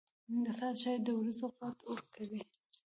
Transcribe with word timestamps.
•د 0.45 0.47
سهار 0.57 0.75
چای 0.81 0.97
د 1.05 1.07
ورځې 1.19 1.47
قوت 1.57 1.77
ورکوي. 1.89 2.41